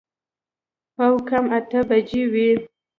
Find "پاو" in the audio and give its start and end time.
0.95-1.15